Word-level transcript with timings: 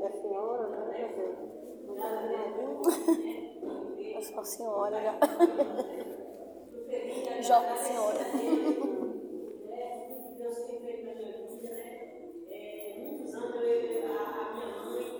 É 0.00 0.10
senhora, 0.12 0.68
né? 0.68 1.08
Tá. 1.96 2.08
Eu 4.14 4.22
sou 4.22 4.40
a 4.40 4.44
senhora 4.44 5.00
já. 5.02 5.14
Joga 7.42 7.72
a 7.72 7.76
senhora. 7.76 8.18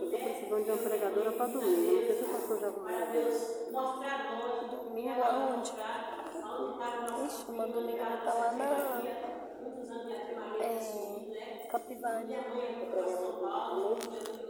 Eu 0.00 0.10
tô 0.10 0.16
precisando 0.18 0.64
de 0.64 0.70
uma 0.70 0.78
pregadora 0.78 1.32
para 1.32 1.46
domingo. 1.46 1.92
Não 1.92 2.02
sei 2.02 2.14
se 2.16 2.24
o 2.24 2.28
pastor 2.28 2.60
já 2.60 2.66
arrumou. 2.66 2.88
Domingo 4.84 5.22
aonde? 5.22 5.72
Ixi, 7.26 7.50
uma 7.50 7.66
domingo 7.66 7.98
vai 7.98 8.14
estar 8.18 8.34
lá 8.34 8.52
na. 8.52 8.64
É, 10.60 11.17
Capivane. 11.70 12.34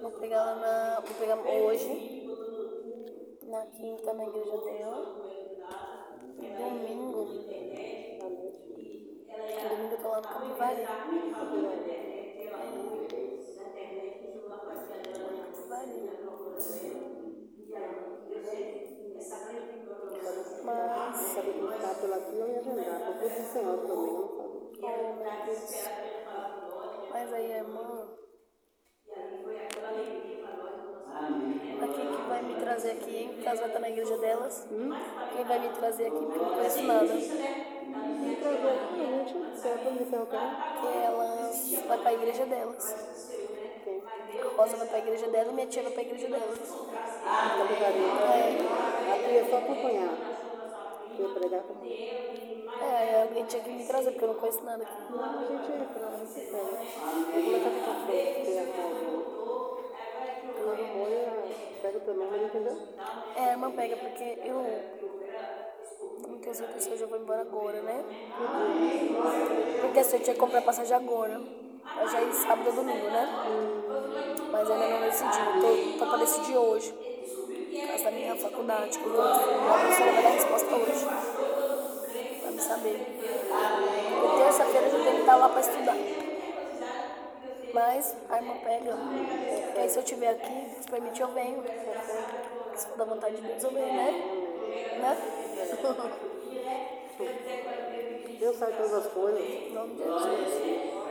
Vou 0.00 0.10
pegar 0.12 0.44
lá 0.44 0.54
na. 0.54 1.00
Vou 1.00 1.14
pegar 1.18 1.36
hoje. 1.36 2.28
Na 3.42 3.66
quinta 3.66 4.12
na 4.12 4.24
igreja 4.24 4.58
dela. 4.58 5.16
E 6.38 6.48
domingo. 6.48 7.24
Domingo 9.68 9.94
eu 9.94 9.98
tô 10.00 10.08
lá 10.08 10.16
no 10.16 10.28
Capivare. 10.28 10.86
Mas. 20.64 21.16
Sabe 21.16 21.50
está 21.50 21.94
pela 21.94 22.16
eu 22.16 22.48
ia 22.48 22.58
agendar. 22.60 23.00
Eu 23.00 23.14
vou 23.18 23.28
de 23.28 23.40
senhora 23.40 23.78
também, 23.78 24.12
não 24.12 25.66
sabia. 25.66 26.17
Deus. 27.28 27.30
Mas 27.30 27.32
aí, 27.34 27.52
irmã. 27.52 28.08
Aqui 31.82 32.00
que 32.00 32.28
vai 32.28 32.42
me 32.42 32.54
trazer 32.54 32.90
aqui, 32.92 33.16
hein? 33.16 33.40
Caso 33.44 33.60
vai 33.60 33.68
estar 33.68 33.80
na 33.80 33.90
igreja 33.90 34.16
delas. 34.16 34.66
Quem 35.36 35.44
vai 35.44 35.58
me 35.58 35.68
trazer 35.68 36.06
aqui, 36.06 36.18
porque 36.18 36.38
eu 36.38 36.42
não 36.42 36.54
conheço 36.54 36.82
nada. 36.84 37.04
Me 37.04 38.32
entregou. 38.32 38.70
Ah, 38.70 38.96
gente? 38.96 39.34
Que 40.80 40.98
elas 41.04 41.84
vai 41.86 41.98
pra 41.98 42.12
igreja 42.14 42.46
delas. 42.46 42.96
Quem? 43.84 44.02
A 44.40 44.56
Rosa 44.56 44.76
vai 44.76 44.86
pra 44.86 44.98
igreja 44.98 45.28
dela 45.28 45.50
e 45.50 45.54
minha 45.54 45.66
tia 45.66 45.82
vai 45.82 45.92
pra 45.92 46.02
igreja 46.02 46.28
delas. 46.28 46.58
Tá 46.58 47.66
ligarinho. 47.70 48.08
É, 48.08 49.14
Aqui 49.14 49.36
é 49.36 49.46
só 49.50 49.58
acompanhar. 49.58 50.14
Eu 51.18 51.34
pregar 51.34 51.62
com 51.62 51.74
é, 52.88 53.22
alguém 53.22 53.44
tinha 53.44 53.62
que 53.62 53.70
me 53.70 53.84
trazer, 53.84 54.10
porque 54.12 54.24
eu 54.24 54.28
não 54.28 54.34
conheço 54.36 54.64
nada 54.64 54.82
aqui. 54.82 55.12
Não, 55.12 55.22
a 55.22 55.42
gente 55.44 55.72
entra, 55.72 56.06
a 56.06 56.16
gente 56.18 56.34
pega. 56.34 56.58
Eu 57.34 57.50
vou 57.50 57.60
começar 57.60 57.90
a 57.90 57.94
ficar 57.94 57.94
pronto, 58.06 58.44
pegar 58.44 58.60
alguém. 58.60 59.18
Eu 60.60 60.72
arrumou 60.72 61.08
e 61.08 61.80
pega 61.82 61.98
o 61.98 62.00
teu 62.00 62.14
número, 62.14 62.44
entendeu? 62.44 62.78
É, 63.36 63.44
a 63.44 63.50
irmã 63.52 63.70
pega, 63.70 63.96
porque 63.96 64.38
eu 64.44 64.54
não 66.28 66.38
tenho 66.38 66.54
certeza 66.54 66.80
se 66.80 66.90
eu 66.90 66.98
já 66.98 67.06
vou 67.06 67.18
embora 67.18 67.42
agora, 67.42 67.82
né? 67.82 68.04
Porque 69.80 70.00
assim, 70.00 70.16
eu 70.16 70.22
tinha 70.22 70.34
que 70.34 70.40
comprar 70.40 70.62
passagem 70.62 70.96
agora. 70.96 71.40
Mas 71.96 72.12
já 72.12 72.20
é 72.20 72.32
sábado 72.32 72.68
ou 72.68 72.72
domingo, 72.74 73.06
né? 73.06 73.28
Mas 74.52 74.70
ainda 74.70 74.88
não 74.88 75.00
decidi. 75.00 75.38
Eu 75.38 75.60
tô, 75.60 75.98
tô 75.98 76.10
pra 76.10 76.18
decidir 76.18 76.56
hoje. 76.56 76.92
Por 76.92 77.88
causa 77.88 78.04
da 78.04 78.10
minha 78.10 78.36
faculdade, 78.36 78.98
que 78.98 79.06
eu 79.06 79.12
vou 79.12 79.22
a 79.22 79.78
professora 79.78 80.12
vai 80.12 80.22
dar 80.22 80.30
resposta 80.30 80.74
hoje. 80.74 81.37
Saber. 82.68 83.00
E 83.00 84.38
terça-feira 84.38 84.86
eu 84.86 84.92
já 84.92 84.98
tenho 84.98 85.14
que 85.14 85.20
estar 85.20 85.36
lá 85.36 85.48
pra 85.48 85.60
estudar. 85.60 85.96
Mas 87.72 88.16
a 88.28 88.36
irmã 88.36 88.54
pega. 88.62 88.94
Porque 89.64 89.80
aí 89.80 89.88
se 89.88 89.96
eu 89.98 90.02
estiver 90.02 90.30
aqui, 90.30 90.70
se 90.80 90.88
permitir, 90.88 91.22
eu 91.22 91.28
venho. 91.28 91.64
Se 92.74 92.86
for 92.86 92.98
da 92.98 93.04
vontade 93.06 93.36
de 93.36 93.42
Deus, 93.42 93.64
eu 93.64 93.70
venho, 93.70 93.86
né? 93.86 94.12
Né? 95.00 95.16
Deus 98.38 98.56
sabe 98.56 98.72
todas 98.76 98.94
as 98.94 99.06
coisas. 99.12 99.40
Em 99.40 99.72
nome 99.72 99.94
de 99.94 100.02
Jesus. 100.02 101.07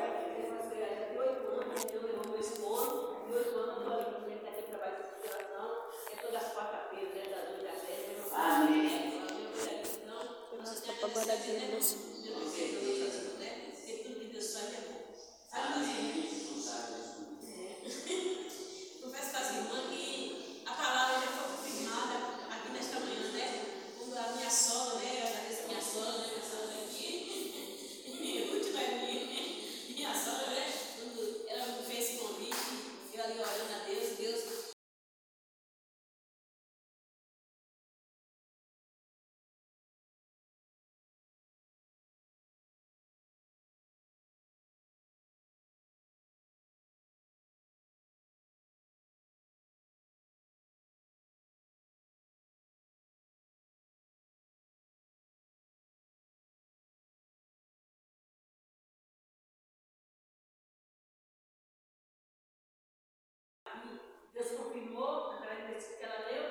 Deus 64.37 64.51
confirmou, 64.51 65.31
através 65.31 65.97
que 65.97 66.03
ela 66.03 66.27
leu, 66.29 66.43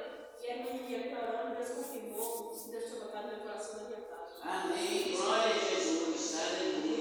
e 0.42 0.50
a 0.50 0.56
minha 0.56 0.98
ia 0.98 1.16
orando, 1.16 1.54
Deus 1.54 1.68
confirmou, 1.68 2.52
Deus 2.68 2.84
tinha 2.84 3.00
botado 3.00 3.28
no 3.28 3.42
coração 3.42 3.78
da 3.78 3.84
minha 3.84 4.00
parte. 4.00 4.32
Amém. 4.42 5.16
Glória 5.16 5.54
a 5.54 5.58
Jesus. 5.58 6.34
Aleluia. 6.34 6.95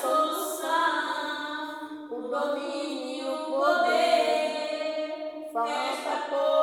solução, 0.00 0.68
o 2.10 2.22
domínio, 2.22 3.32
o 3.32 3.36
poder, 3.50 5.50
falta 5.52 6.16
poder. 6.28 6.59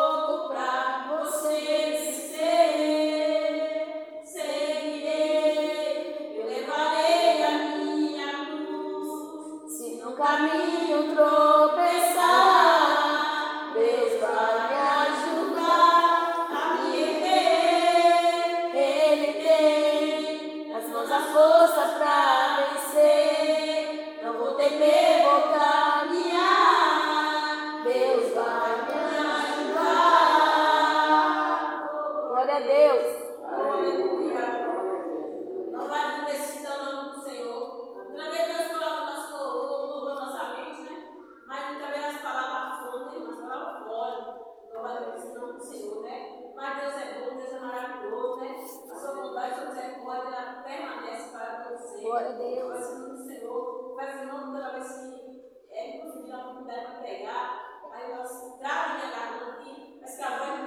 Glória 52.18 52.32
a 52.32 52.34
então, 52.34 52.50
Deus. 52.50 52.88
Coisa 52.88 53.10
do 53.10 53.28
Senhor, 53.28 53.96
mas 53.96 54.22
é 54.22 54.26
não 54.26 54.52
toda 54.52 54.72
vez 54.74 54.88
se 54.88 55.70
é 55.70 55.98
impossível 55.98 56.34
a 56.36 56.40
oportunidade 56.40 56.98
pregar, 57.00 57.80
aí 57.94 58.16
nós 58.16 58.58
trava 58.58 58.96
minha 58.96 59.12
garganta 59.12 59.52
aqui, 59.52 60.00
mas 60.02 60.18
que 60.18 60.24
a 60.24 60.38
voz 60.40 60.50
não 60.50 60.66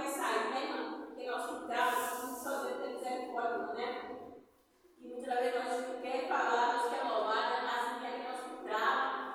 né, 0.50 0.62
irmã? 0.62 1.06
Porque 1.06 1.26
nós 1.26 1.50
que 2.20 2.40
só 2.40 2.62
Deus 2.62 2.80
tem 2.80 2.94
misericórdia, 2.94 3.74
né? 3.74 4.16
E 5.00 5.08
muitas 5.08 5.38
vezes 5.40 5.54
nós 5.64 6.00
quer 6.00 6.28
falar, 6.28 6.72
nós 6.72 6.88
quer 6.88 7.02
louvar, 7.02 7.50
né? 7.50 7.60
mas 7.64 8.04
aqui 8.06 8.22
nós 8.22 8.40
que 8.40 8.64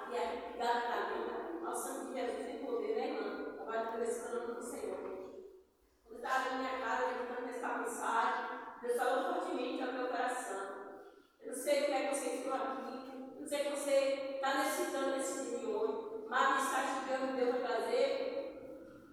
e 0.10 0.18
aqui 0.18 0.54
que 0.54 0.58
dá 0.58 0.74
na 0.74 0.82
caminha. 0.82 1.60
Nós 1.64 1.78
somos 1.80 2.08
de 2.08 2.14
Jesus 2.14 2.50
em 2.50 2.66
poder, 2.66 2.96
né, 2.96 3.08
irmã? 3.10 3.58
Agora 3.60 3.88
começando 3.88 4.36
no 4.36 4.48
nome 4.48 4.54
do 4.54 4.64
Senhor. 4.64 5.00
Estava 6.12 6.50
na 6.50 6.56
minha 6.60 6.80
casa, 6.80 7.04
eu 7.12 7.52
estava 7.52 7.78
mensagem, 7.80 8.46
Deus 8.82 8.98
falou 8.98 9.34
fortemente 9.34 9.84
ao 9.84 9.92
meu 9.92 10.08
coração 10.08 10.75
não 11.56 11.64
sei 11.64 11.84
como 11.84 11.96
é 11.96 12.00
que 12.02 12.16
você 12.16 12.30
entrou 12.36 12.54
aqui, 12.54 13.00
não 13.40 13.48
sei 13.48 13.60
que 13.60 13.70
você 13.70 14.32
está 14.36 14.56
necessitando 14.56 15.18
desse 15.18 15.46
tipo 15.46 15.60
dia 15.60 15.70
hoje, 15.70 16.26
mas 16.30 16.64
está 16.66 16.84
chegando 16.84 17.38
Deus 17.38 17.56
para 17.56 17.76
fazer. 17.78 18.12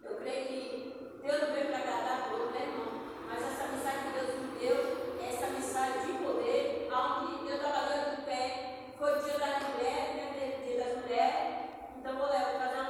Eu 0.02 0.16
creio 0.16 0.46
que 0.48 1.20
Deus 1.22 1.40
não 1.40 1.54
veio 1.54 1.66
para 1.68 1.78
agradar 1.78 2.30
todo, 2.30 2.50
né, 2.50 2.62
irmão? 2.62 3.00
Mas 3.28 3.42
essa 3.42 3.68
mensagem 3.68 4.10
que 4.10 4.18
Deus 4.18 4.40
me 4.40 4.58
deu, 4.58 5.18
essa 5.24 5.46
mensagem 5.46 6.06
de 6.06 6.24
poder, 6.24 6.88
aonde 6.90 7.48
eu 7.48 7.56
estava 7.56 7.86
dando 7.86 8.24
pé, 8.24 8.90
foi 8.98 9.18
o 9.18 9.22
dia 9.22 9.38
da 9.38 9.60
mulher, 9.60 10.14
né? 10.16 10.62
Dia 10.66 10.84
da 10.84 11.00
mulher, 11.00 11.68
Então 11.96 12.16
vou 12.16 12.26
levar 12.26 12.54
para 12.58 12.81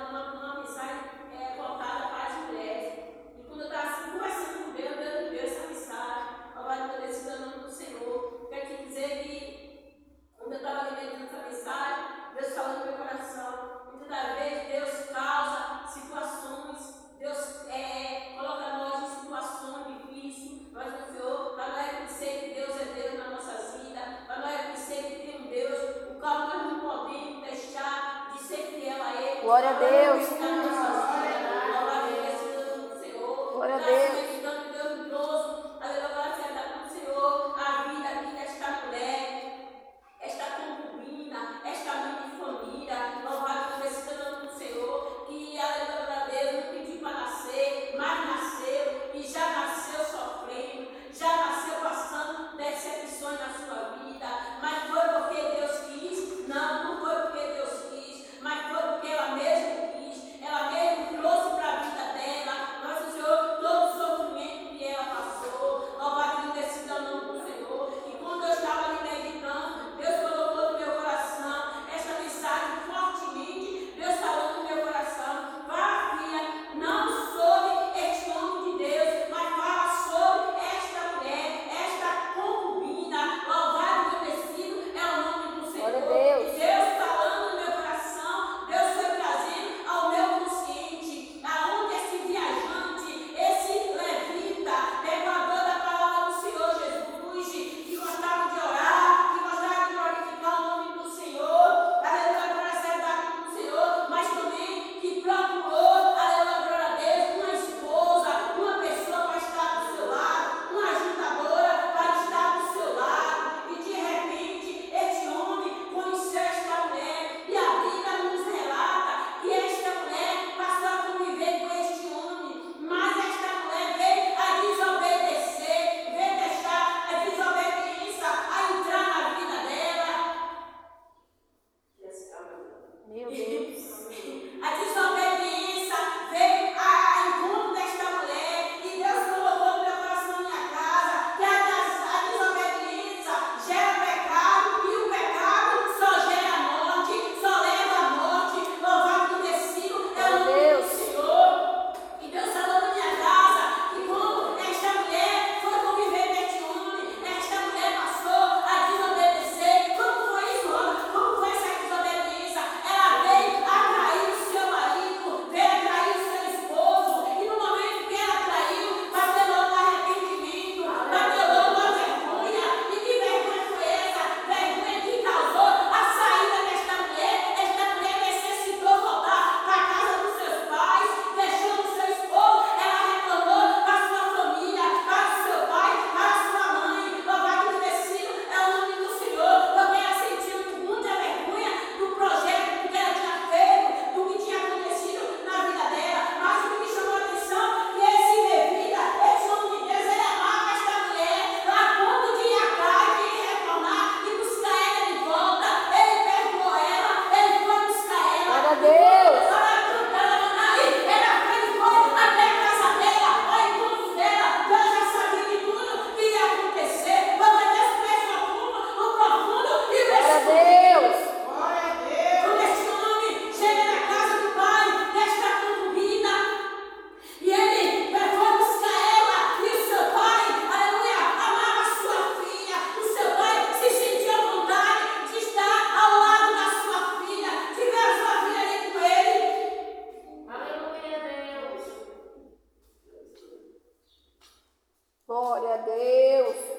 Glória 245.32 245.72
a 245.72 245.76
Deus. 245.78 246.72